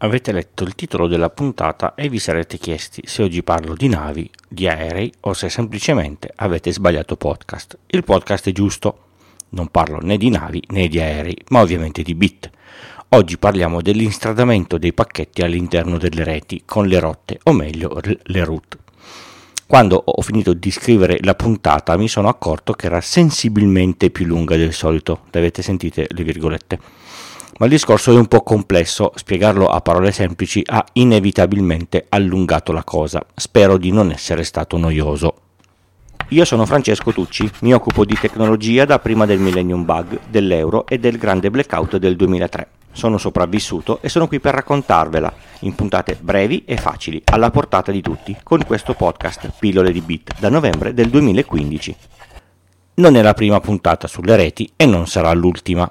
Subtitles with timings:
[0.00, 4.30] Avete letto il titolo della puntata e vi sarete chiesti se oggi parlo di navi,
[4.46, 7.78] di aerei o se semplicemente avete sbagliato podcast.
[7.86, 8.98] Il podcast è giusto,
[9.50, 12.50] non parlo né di navi né di aerei, ma ovviamente di bit.
[13.08, 18.76] Oggi parliamo dell'instradamento dei pacchetti all'interno delle reti con le rotte, o meglio le route.
[19.66, 24.58] Quando ho finito di scrivere la puntata mi sono accorto che era sensibilmente più lunga
[24.58, 26.78] del solito, avete sentite le virgolette
[27.58, 32.84] ma il discorso è un po' complesso, spiegarlo a parole semplici ha inevitabilmente allungato la
[32.84, 33.24] cosa.
[33.34, 35.34] Spero di non essere stato noioso.
[36.30, 40.98] Io sono Francesco Tucci, mi occupo di tecnologia da prima del Millennium Bug, dell'euro e
[40.98, 42.68] del grande blackout del 2003.
[42.92, 48.00] Sono sopravvissuto e sono qui per raccontarvela, in puntate brevi e facili, alla portata di
[48.00, 51.96] tutti, con questo podcast Pillole di Bit da novembre del 2015.
[52.94, 55.90] Non è la prima puntata sulle reti e non sarà l'ultima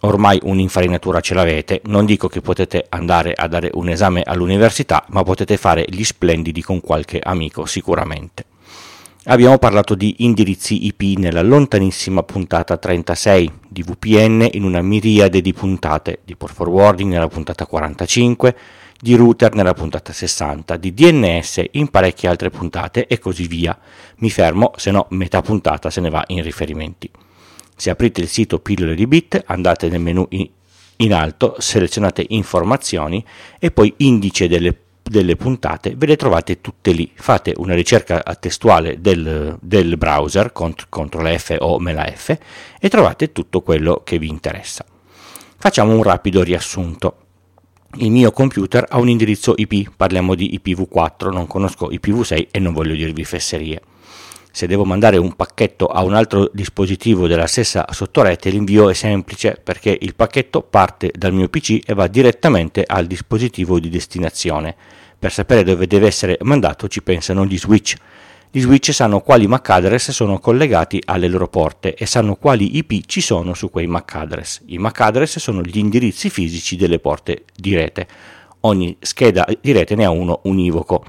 [0.00, 5.22] ormai un'infarinatura ce l'avete, non dico che potete andare a dare un esame all'università, ma
[5.22, 8.44] potete fare gli splendidi con qualche amico sicuramente.
[9.24, 15.52] Abbiamo parlato di indirizzi IP nella lontanissima puntata 36, di VPN in una miriade di
[15.52, 18.56] puntate, di port forwarding nella puntata 45,
[18.98, 23.78] di router nella puntata 60, di DNS in parecchie altre puntate e così via.
[24.16, 27.10] Mi fermo, se no metà puntata se ne va in riferimenti.
[27.80, 33.24] Se aprite il sito pillole di bit, andate nel menu in alto, selezionate informazioni
[33.58, 37.10] e poi indice delle, delle puntate, ve le trovate tutte lì.
[37.14, 42.36] Fate una ricerca testuale del, del browser, CTRL F o mela F,
[42.78, 44.84] e trovate tutto quello che vi interessa.
[45.56, 47.16] Facciamo un rapido riassunto.
[47.94, 52.74] Il mio computer ha un indirizzo IP, parliamo di IPv4, non conosco IPv6 e non
[52.74, 53.80] voglio dirvi fesserie
[54.52, 59.60] se devo mandare un pacchetto a un altro dispositivo della stessa sottorete l'invio è semplice
[59.62, 64.74] perché il pacchetto parte dal mio PC e va direttamente al dispositivo di destinazione.
[65.18, 67.94] Per sapere dove deve essere mandato ci pensano gli switch.
[68.50, 73.04] Gli switch sanno quali MAC address sono collegati alle loro porte e sanno quali IP
[73.06, 74.62] ci sono su quei MAC address.
[74.66, 78.08] I MAC address sono gli indirizzi fisici delle porte di rete.
[78.62, 81.04] Ogni scheda di rete ne ha uno univoco.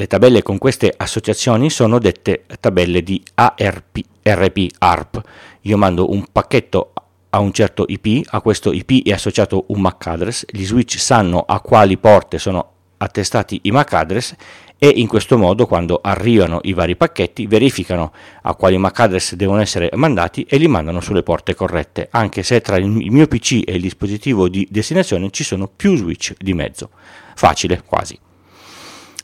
[0.00, 5.22] Le tabelle con queste associazioni sono dette tabelle di ARP, RP, ARP.
[5.60, 6.92] Io mando un pacchetto
[7.28, 11.44] a un certo IP, a questo IP è associato un MAC address, gli switch sanno
[11.46, 12.66] a quali porte sono
[12.96, 14.34] attestati i MAC address
[14.78, 18.10] e in questo modo quando arrivano i vari pacchetti verificano
[18.40, 22.62] a quali MAC address devono essere mandati e li mandano sulle porte corrette, anche se
[22.62, 26.88] tra il mio PC e il dispositivo di destinazione ci sono più switch di mezzo.
[27.34, 28.18] Facile, quasi.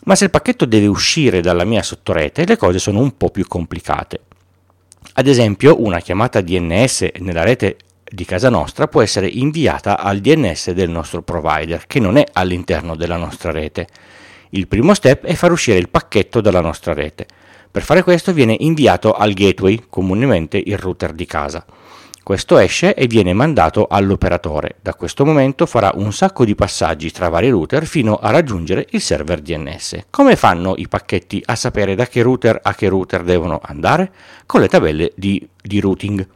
[0.06, 3.44] Ma se il pacchetto deve uscire dalla mia sottorete, le cose sono un po' più
[3.48, 4.20] complicate.
[5.14, 7.76] Ad esempio, una chiamata DNS nella rete
[8.08, 12.94] di casa nostra può essere inviata al DNS del nostro provider, che non è all'interno
[12.94, 13.88] della nostra rete.
[14.50, 17.26] Il primo step è far uscire il pacchetto dalla nostra rete.
[17.68, 21.66] Per fare questo viene inviato al gateway, comunemente il router di casa.
[22.26, 24.78] Questo esce e viene mandato all'operatore.
[24.82, 29.00] Da questo momento farà un sacco di passaggi tra vari router fino a raggiungere il
[29.00, 30.06] server DNS.
[30.10, 34.10] Come fanno i pacchetti a sapere da che router a che router devono andare?
[34.44, 36.26] Con le tabelle di, di routing,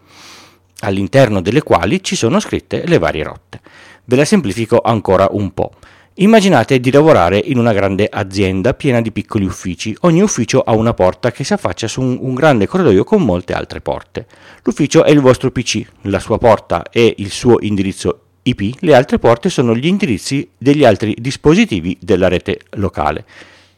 [0.82, 3.60] all'interno delle quali ci sono scritte le varie rotte.
[4.04, 5.72] Ve la semplifico ancora un po'.
[6.15, 9.97] Immaginate di lavorare in una grande azienda piena di piccoli uffici.
[10.00, 13.81] Ogni ufficio ha una porta che si affaccia su un, grande corridoio con molte altre
[13.81, 14.26] porte.
[14.65, 19.21] L'ufficio è il vostro PC, la sua porta è il suo indirizzo IP, le altre
[19.21, 23.25] porte sono gli indirizzi degli altri dispositivi della rete locale.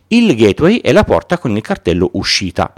[0.08, 2.72] Il gateway è la porta con il cartello uscita,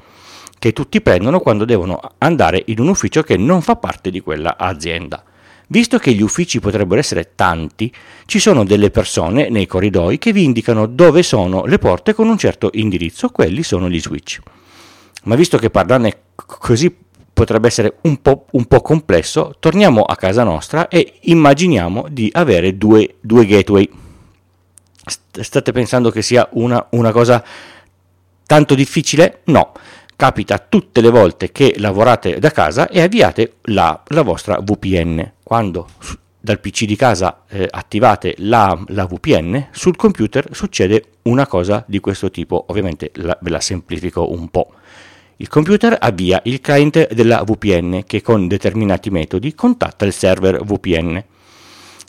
[0.59, 4.57] che tutti prendono quando devono andare in un ufficio che non fa parte di quella
[4.59, 5.23] azienda.
[5.69, 7.93] Visto che gli uffici potrebbero essere tanti,
[8.27, 12.37] ci sono delle persone nei corridoi che vi indicano dove sono le porte con un
[12.37, 14.41] certo indirizzo, quelli sono gli switch.
[15.25, 16.95] Ma visto che parlarne così
[17.33, 22.77] potrebbe essere un po', un po complesso, torniamo a casa nostra e immaginiamo di avere
[22.77, 23.89] due, due gateway.
[25.41, 27.43] State pensando che sia una, una cosa
[28.47, 29.41] tanto difficile?
[29.45, 29.73] No
[30.17, 35.33] capita tutte le volte che lavorate da casa e avviate la, la vostra VPN.
[35.45, 35.87] Quando
[36.41, 42.01] dal PC di casa eh, attivate la, la, VPN, sul computer succede una cosa di
[42.01, 42.65] questo tipo.
[42.69, 44.73] Ovviamente la, ve la semplifico un po'.
[45.37, 51.25] Il computer avvia il client della VPN che con determinati metodi contatta il server VPN.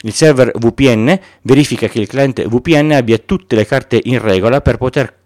[0.02, 4.76] Il server VPN verifica che il client VPN abbia tutte le carte in regola per
[4.76, 5.18] poter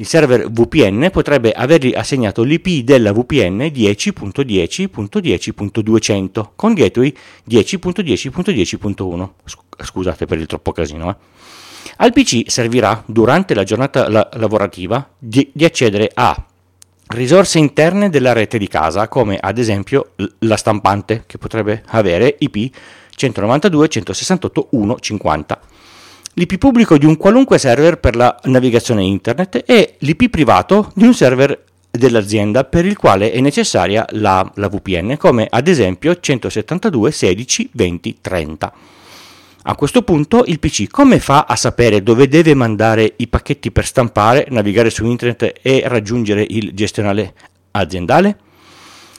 [0.00, 7.12] Il server VPN potrebbe avergli assegnato l'IP della VPN 10.10.10.200 con gateway
[7.48, 9.28] 10.10.10.1.
[9.82, 11.10] Scusate per il troppo casino.
[11.10, 11.16] Eh.
[11.96, 16.46] Al PC servirà durante la giornata la- lavorativa di, di accedere a
[17.08, 22.72] risorse interne della rete di casa, come ad esempio la stampante, che potrebbe avere IP
[23.16, 25.58] 192.168.1.50,
[26.38, 31.12] l'IP pubblico di un qualunque server per la navigazione internet e l'IP privato di un
[31.12, 38.70] server dell'azienda per il quale è necessaria la, la VPN, come ad esempio 172.16.20.30.
[39.62, 43.84] A questo punto il PC come fa a sapere dove deve mandare i pacchetti per
[43.84, 47.34] stampare, navigare su internet e raggiungere il gestionale
[47.72, 48.38] aziendale?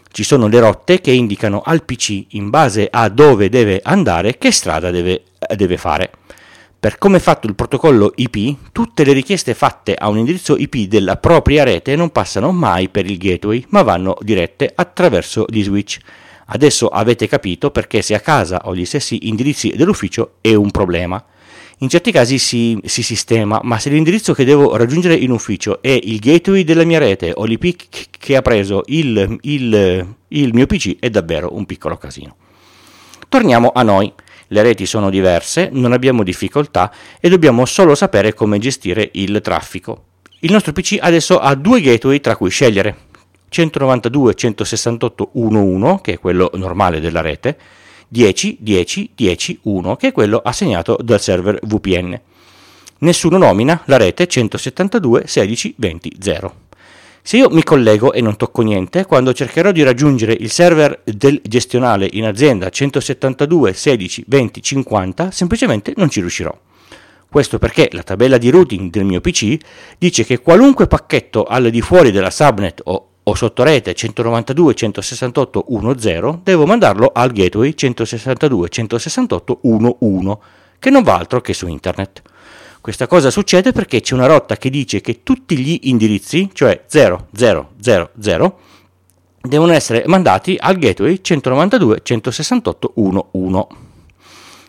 [0.10, 4.52] Ci sono le rotte che indicano al PC in base a dove deve andare che
[4.52, 5.24] strada deve,
[5.56, 6.12] deve fare.
[6.80, 10.88] Per come è fatto il protocollo IP, tutte le richieste fatte a un indirizzo IP
[10.88, 16.00] della propria rete non passano mai per il gateway, ma vanno dirette attraverso gli switch.
[16.46, 21.22] Adesso avete capito perché se a casa ho gli stessi indirizzi dell'ufficio è un problema.
[21.80, 26.00] In certi casi si, si, sistema, ma se l'indirizzo che devo raggiungere in ufficio è
[26.02, 27.76] il gateway della mia rete o l'IP
[28.10, 32.38] che ha preso il, il, il mio PC è davvero un piccolo casino.
[33.28, 34.14] Torniamo a noi.
[34.52, 40.06] Le reti sono diverse, non abbiamo difficoltà e dobbiamo solo sapere come gestire il traffico.
[40.40, 43.06] Il nostro PC adesso ha due gateway tra cui scegliere.
[43.52, 47.56] 192.168.1.1, che è quello normale della rete,
[48.08, 52.20] 10, 10, 10, 1, che è quello assegnato dal server VPN.
[53.00, 56.69] Nessuno nomina la rete 172.16.20.0.
[57.30, 61.40] Se io mi collego e non tocco niente, quando cercherò di raggiungere il server del
[61.44, 66.52] gestionale in azienda 172.16.20.50, semplicemente non ci riuscirò.
[67.30, 69.58] Questo perché la tabella di routing del mio PC
[70.00, 76.66] dice che qualunque pacchetto al di fuori della subnet o o sotto rete 192.168.1.0 devo
[76.66, 80.38] mandarlo al gateway 162.168.1.1
[80.80, 82.24] che non va altro che su internet.
[82.82, 88.54] Questa cosa succede perché c'è una rotta che dice che tutti gli indirizzi, cioè 0000,
[89.42, 93.68] devono essere mandati al gateway 192.168.1.1.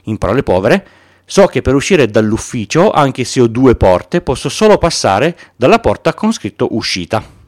[0.05, 0.87] In parole povere,
[1.25, 6.15] so che per uscire dall'ufficio, anche se ho due porte, posso solo passare dalla porta
[6.15, 7.39] con scritto uscita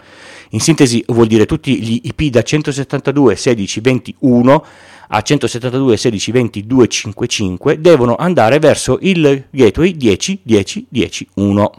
[0.50, 4.62] In sintesi vuol dire tutti gli IP da 172.16.21
[5.10, 11.70] a 172.16.20.255 devono andare verso il gateway 10.10.10.1.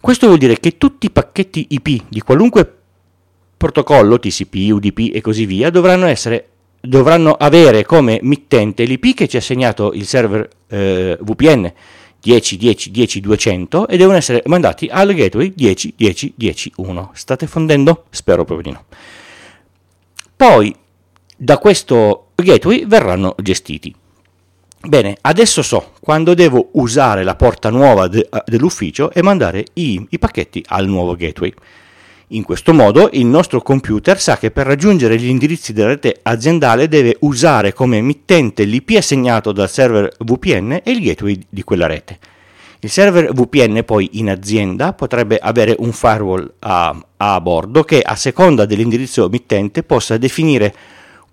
[0.00, 2.70] Questo vuol dire che tutti i pacchetti IP di qualunque
[3.56, 6.53] protocollo, TCP, UDP e così via, dovranno, essere,
[6.86, 11.72] dovranno avere come mittente l'IP che ci ha assegnato il server eh, VPN
[12.20, 17.10] 10 10 10 200 e devono essere mandati al gateway 10 10 10 1.
[17.14, 18.04] State fondendo?
[18.10, 18.84] Spero proprio di no.
[20.36, 20.74] Poi
[21.36, 23.94] da questo gateway verranno gestiti.
[24.86, 30.06] Bene, adesso so quando devo usare la porta nuova de- eh, dell'ufficio e mandare i,
[30.10, 31.52] i pacchetti al nuovo gateway.
[32.34, 36.88] In questo modo il nostro computer sa che per raggiungere gli indirizzi della rete aziendale
[36.88, 42.18] deve usare come emittente l'IP assegnato dal server VPN e il gateway di quella rete.
[42.80, 48.16] Il server VPN poi in azienda potrebbe avere un firewall a, a bordo che a
[48.16, 50.74] seconda dell'indirizzo emittente possa definire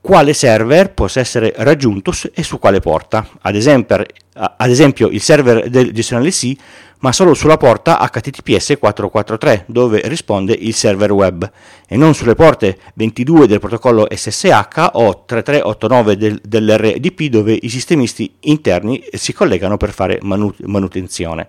[0.01, 3.27] quale server possa essere raggiunto e su quale porta.
[3.41, 6.55] Ad esempio, ad esempio il server del gestionale C,
[6.99, 11.51] ma solo sulla porta HTTPS 443, dove risponde il server web,
[11.87, 18.35] e non sulle porte 22 del protocollo SSH o 3389 del, dell'RDP, dove i sistemisti
[18.41, 21.47] interni si collegano per fare manutenzione.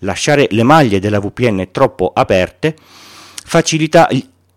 [0.00, 2.74] Lasciare le maglie della VPN troppo aperte
[3.44, 4.08] facilita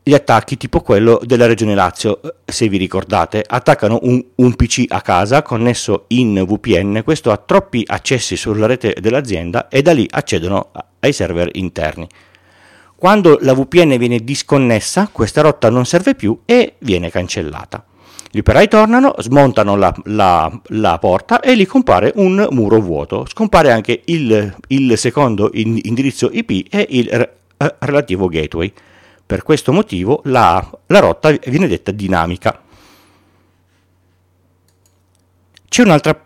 [0.05, 4.99] gli attacchi tipo quello della regione Lazio, se vi ricordate, attaccano un, un, PC a
[4.99, 10.71] casa connesso in VPN, questo ha troppi accessi sulla rete dell'azienda e da lì accedono
[10.99, 12.05] ai server interni.
[12.97, 17.85] Quando la VPN viene disconnessa, questa rotta non serve più e viene cancellata.
[18.29, 23.25] Gli operai tornano, smontano la, la, la porta e lì compare un muro vuoto.
[23.27, 27.35] Scompare anche il, il secondo indirizzo IP e il re,
[27.79, 28.73] relativo gateway.
[29.33, 32.61] Per questo motivo la, la rotta viene detta dinamica.
[35.67, 36.23] C'è un'altra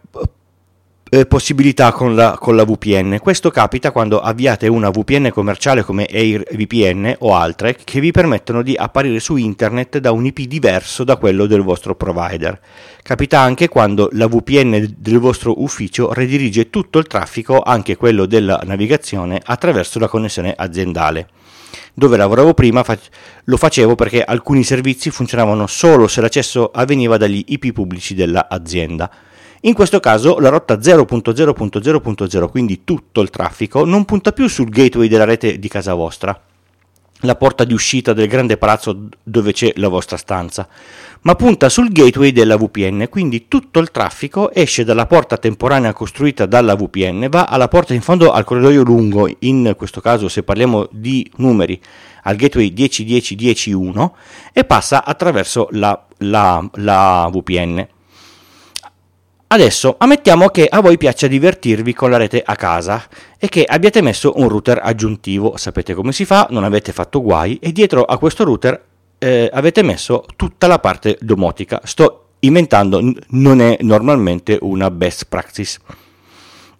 [1.09, 3.19] eh, possibilità con la, con la, VPN.
[3.21, 8.75] Questo capita quando avviate una VPN commerciale come AirVPN o altre che vi permettono di
[8.75, 12.59] apparire su internet da un IP diverso da quello del vostro provider.
[13.01, 18.59] Capita anche quando la VPN del vostro ufficio redirige tutto il traffico, anche quello della
[18.65, 21.29] navigazione, attraverso la connessione aziendale
[21.97, 22.85] dove lavoravo prima
[23.45, 29.09] lo facevo perché alcuni servizi funzionavano solo se l'accesso avveniva dagli IP pubblici dell'azienda.
[29.61, 35.07] In questo caso la rotta 0.0.0.0, quindi tutto il traffico, non punta più sul gateway
[35.07, 36.39] della rete di casa vostra,
[37.21, 40.67] la porta di uscita del grande palazzo dove c'è la vostra stanza,
[41.21, 46.45] ma punta sul gateway della VPN, quindi tutto il traffico esce dalla porta temporanea costruita
[46.45, 50.87] dalla VPN, va alla porta in fondo al corridoio lungo, in questo caso se parliamo
[50.91, 51.79] di numeri,
[52.23, 54.09] al gateway 10.10.10.1
[54.53, 57.87] e passa attraverso la, la, la VPN.
[59.49, 63.07] Adesso ammettiamo che a voi piaccia divertirvi con la rete a casa
[63.39, 67.57] e che abbiate messo un router aggiuntivo, sapete come si fa, non avete fatto guai
[67.61, 68.83] e dietro a questo router
[69.17, 71.79] eh, avete messo tutta la parte domotica.
[71.85, 72.99] Sto inventando,
[73.29, 75.79] non è normalmente una best practice.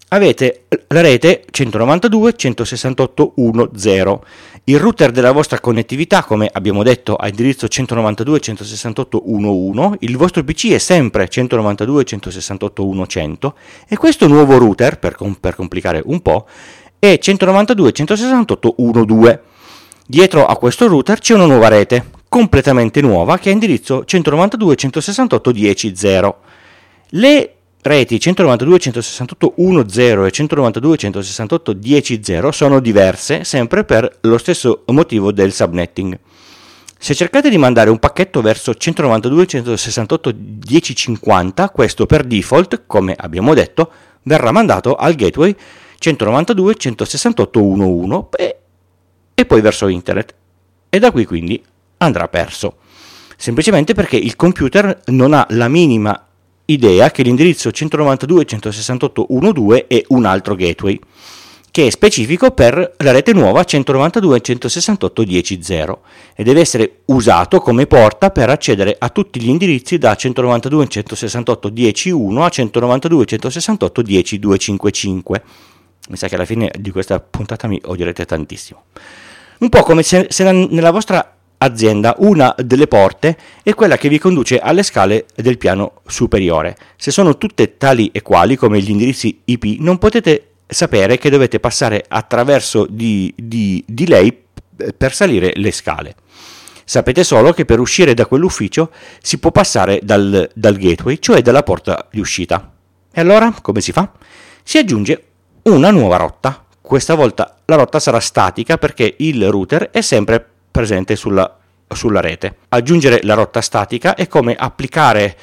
[0.10, 4.20] Avete la rete 192.168.1.0
[4.70, 10.78] il router della vostra connettività, come abbiamo detto, ha indirizzo 192.168.1.1, il vostro PC è
[10.78, 13.54] sempre 192.168.1.100
[13.88, 16.48] e questo nuovo router, per, com- per complicare un po',
[17.00, 19.40] è 192.168.1.2.
[20.06, 26.34] Dietro a questo router c'è una nuova rete, completamente nuova, che ha indirizzo 192.168.10.0.
[27.12, 36.20] Le reti 192.168.1.0 e 192.168.10.0 sono diverse sempre per lo stesso motivo del subnetting.
[37.00, 43.92] Se cercate di mandare un pacchetto verso 192.168.10.50, questo per default, come abbiamo detto,
[44.24, 45.56] verrà mandato al gateway
[46.00, 48.58] 192.168.1.1 e,
[49.34, 50.36] e poi verso internet.
[50.90, 51.64] E da qui quindi
[51.98, 52.78] andrà perso.
[53.38, 56.27] Semplicemente perché il computer non ha la minima
[56.68, 61.00] idea che l'indirizzo 192.168.1.2 è un altro gateway
[61.78, 65.98] che è specifico per la rete nuova 192.168.10.0
[66.34, 72.48] e deve essere usato come porta per accedere a tutti gli indirizzi da 192.168.10.1 a
[72.48, 75.42] 192.168.10.255.
[76.10, 78.86] Mi sa che alla fine di questa puntata mi odierete tantissimo.
[79.60, 84.20] Un po' come se, se nella vostra azienda una delle porte è quella che vi
[84.20, 86.78] conduce alle scale del piano superiore.
[86.96, 91.60] Se sono tutte tali e quali come gli indirizzi IP non potete sapere che dovete
[91.60, 94.46] passare attraverso di, di, di lei
[94.96, 96.16] per salire le scale.
[96.84, 101.64] Sapete solo che per uscire da quell'ufficio si può passare dal, dal gateway, cioè dalla
[101.64, 102.72] porta di uscita.
[103.12, 104.10] E allora come si fa?
[104.64, 105.24] Si aggiunge
[105.64, 106.66] una nuova rotta.
[106.80, 111.58] Questa volta la rotta sarà statica perché il router è sempre presente sulla,
[111.88, 112.58] sulla rete.
[112.70, 115.36] Aggiungere la rotta statica è come applicare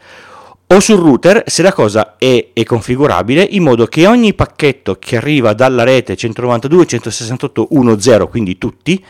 [0.66, 5.18] o sul router se la cosa è, è, configurabile in modo che ogni pacchetto che
[5.18, 9.04] arriva dalla rete 192.168.1.0, quindi tutti,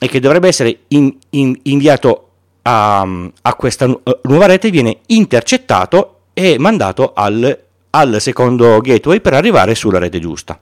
[0.00, 2.27] e che dovrebbe essere in, in, inviato
[2.62, 3.06] a,
[3.42, 7.58] a, questa uh, nuova rete, viene intercettato e mandato al,
[7.90, 10.58] al secondo gateway per arrivare sulla rete giusta.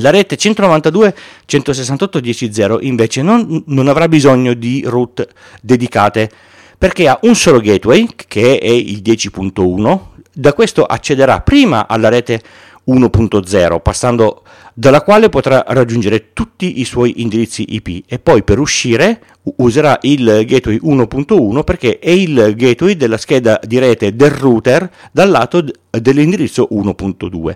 [0.00, 5.26] La rete 192.168.10.0 invece non, non, avrà bisogno di root
[5.60, 6.30] dedicate
[6.78, 10.00] perché ha un solo gateway che è il 10.1,
[10.32, 12.40] da questo accederà prima alla rete
[12.88, 14.42] 1.0 passando
[14.74, 19.20] dalla quale potrà raggiungere tutti i suoi indirizzi IP e poi per uscire
[19.56, 25.30] userà il gateway 1.1 perché è il gateway della scheda di rete del router dal
[25.30, 27.54] lato dell'indirizzo 1.2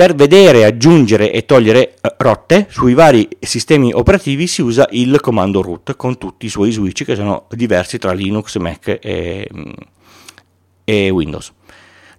[0.00, 5.60] per vedere, aggiungere e togliere eh, rotte sui vari sistemi operativi si usa il comando
[5.60, 9.70] root con tutti i suoi switch che sono diversi tra Linux, Mac e, mm,
[10.84, 11.52] e Windows.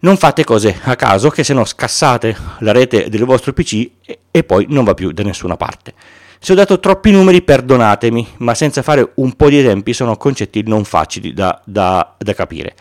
[0.04, 4.20] Non fate cose a caso che se no scassate la rete del vostro PC e,
[4.32, 5.94] e poi non va più da nessuna parte.
[6.40, 10.64] Se ho dato troppi numeri perdonatemi, ma senza fare un po' di esempi sono concetti
[10.66, 12.74] non facili da, da, da capire.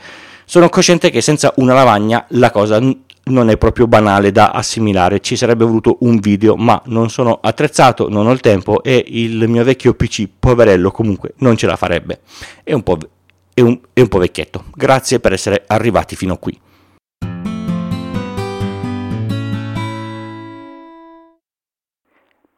[0.46, 2.80] Sono cosciente che senza una lavagna la cosa
[3.24, 8.08] non è proprio banale da assimilare, ci sarebbe voluto un video, ma non sono attrezzato,
[8.08, 12.20] non ho il tempo e il mio vecchio PC, poverello, comunque non ce la farebbe.
[12.64, 12.96] È un po',
[13.52, 14.64] è un, è un po vecchietto.
[14.74, 16.58] Grazie per essere arrivati fino qui.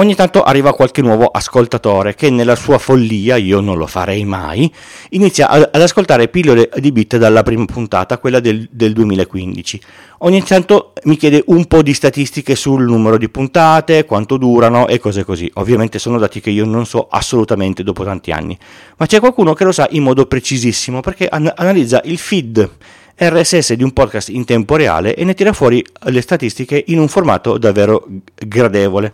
[0.00, 4.72] Ogni tanto arriva qualche nuovo ascoltatore che nella sua follia, io non lo farei mai,
[5.10, 9.80] inizia ad ascoltare pillole di bit dalla prima puntata, quella del, del 2015.
[10.20, 14.98] Ogni tanto mi chiede un po' di statistiche sul numero di puntate, quanto durano e
[14.98, 15.50] cose così.
[15.56, 18.56] Ovviamente sono dati che io non so assolutamente dopo tanti anni,
[18.96, 22.70] ma c'è qualcuno che lo sa in modo precisissimo perché an- analizza il feed
[23.16, 27.08] RSS di un podcast in tempo reale e ne tira fuori le statistiche in un
[27.08, 29.12] formato davvero gradevole.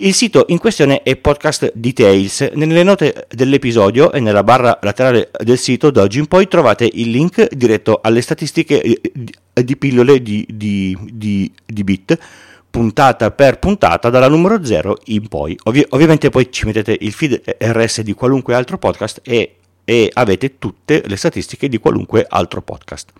[0.00, 2.52] Il sito in questione è Podcast Details.
[2.54, 7.10] Nelle note dell'episodio e nella barra laterale del sito da oggi in poi trovate il
[7.10, 9.00] link diretto alle statistiche
[9.52, 12.16] di pillole di, di, di, di bit
[12.70, 15.58] puntata per puntata dalla numero 0 in poi.
[15.64, 20.58] Ovvi- ovviamente poi ci mettete il feed RS di qualunque altro podcast e, e avete
[20.60, 23.10] tutte le statistiche di qualunque altro podcast.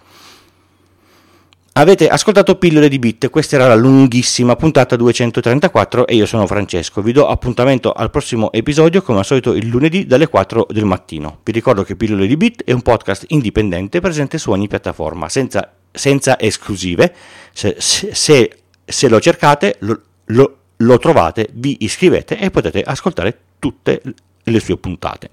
[1.79, 7.03] Avete ascoltato Pillole di Bit, questa era la lunghissima puntata 234 e io sono Francesco.
[7.03, 11.39] Vi do appuntamento al prossimo episodio come al solito il lunedì dalle 4 del mattino.
[11.45, 15.73] Vi ricordo che Pillole di Bit è un podcast indipendente presente su ogni piattaforma, senza,
[15.93, 17.15] senza esclusive.
[17.53, 24.03] Se, se, se, lo cercate lo, lo, lo trovate, vi iscrivete e potete ascoltare tutte
[24.43, 25.31] le sue puntate.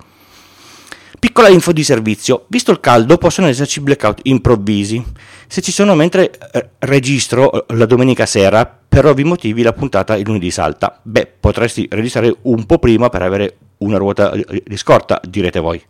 [1.25, 5.03] Piccola info di servizio, visto il caldo possono esserci blackout improvvisi.
[5.47, 10.15] Se ci sono mentre eh, registro eh, la domenica sera, per ovvi motivi la puntata
[10.17, 10.99] il lunedì salta.
[11.01, 15.81] Beh, potresti registrare un po' prima per avere una ruota di scorta, direte voi.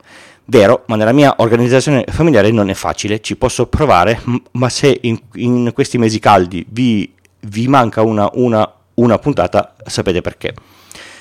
[0.45, 4.21] Vero, ma nella mia organizzazione familiare non è facile, ci posso provare,
[4.51, 10.21] ma se in, in questi mesi caldi vi, vi manca una, una, una puntata, sapete
[10.21, 10.53] perché.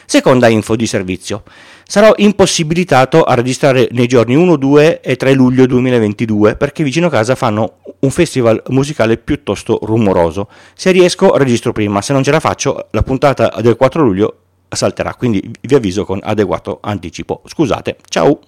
[0.06, 1.42] Seconda info di servizio.
[1.86, 7.10] Sarò impossibilitato a registrare nei giorni 1, 2 e 3 luglio 2022 perché vicino a
[7.10, 10.48] casa fanno un festival musicale piuttosto rumoroso.
[10.74, 15.14] Se riesco registro prima, se non ce la faccio la puntata del 4 luglio salterà,
[15.14, 17.42] quindi vi avviso con adeguato anticipo.
[17.44, 18.40] Scusate, ciao!